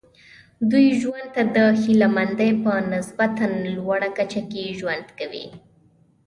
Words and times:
دوی 0.71 0.87
ژوند 1.01 1.27
ته 1.35 1.41
د 1.55 1.57
هیله 1.81 2.07
مندۍ 2.15 2.51
په 2.63 2.71
نسبتا 2.93 3.45
لوړه 3.75 4.09
کچه 4.17 4.41
کې 4.51 4.75
ژوند 4.79 5.05
کوي. 5.19 5.45